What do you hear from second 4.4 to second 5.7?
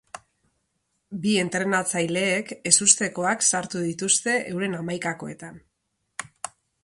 euren hamaikakoetan.